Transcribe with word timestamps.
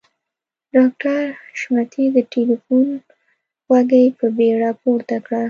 ډاکټر 0.73 1.19
حشمتي 1.49 2.05
د 2.15 2.17
ټليفون 2.33 2.87
غوږۍ 3.67 4.05
په 4.17 4.25
بیړه 4.37 4.69
پورته 4.81 5.15
کړه. 5.25 5.39